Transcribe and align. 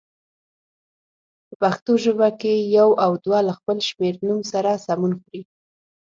په 1.47 1.55
پښتو 1.61 1.93
ژبه 2.03 2.29
کې 2.39 2.53
یو 2.77 2.89
او 3.03 3.11
دوه 3.25 3.39
له 3.47 3.53
خپل 3.59 3.77
شمېرنوم 3.89 4.39
سره 4.51 4.71
سمون 4.85 5.11
خوري. 5.19 5.41